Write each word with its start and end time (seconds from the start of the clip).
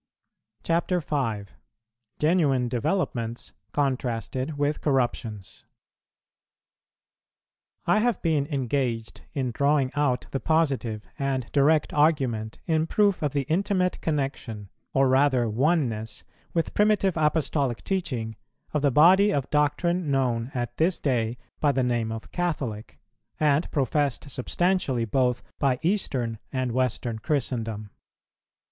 CHAPTER 0.63 0.99
V. 0.99 1.43
GENUINE 2.17 2.69
DEVELOPMENTS 2.69 3.53
CONTRASTED 3.71 4.57
WITH 4.57 4.81
CORRUPTIONS. 4.81 5.65
I 7.85 7.99
have 7.99 8.19
been 8.23 8.47
engaged 8.47 9.21
in 9.33 9.51
drawing 9.51 9.91
out 9.93 10.25
the 10.31 10.39
positive 10.39 11.05
and 11.19 11.45
direct 11.51 11.93
argument 11.93 12.57
in 12.65 12.87
proof 12.87 13.21
of 13.21 13.33
the 13.33 13.43
intimate 13.43 14.01
connexion, 14.01 14.69
or 14.91 15.07
rather 15.07 15.47
oneness, 15.47 16.23
with 16.51 16.73
primitive 16.73 17.15
Apostolic 17.15 17.83
teaching, 17.83 18.35
of 18.73 18.81
the 18.81 18.89
body 18.89 19.31
of 19.31 19.51
doctrine 19.51 20.09
known 20.09 20.49
at 20.55 20.77
this 20.77 20.99
day 20.99 21.37
by 21.59 21.71
the 21.71 21.83
name 21.83 22.11
of 22.11 22.31
Catholic, 22.31 22.99
and 23.39 23.69
professed 23.69 24.31
substantially 24.31 25.05
both 25.05 25.43
by 25.59 25.77
Eastern 25.83 26.39
and 26.51 26.71
Western 26.71 27.19
Christendom. 27.19 27.91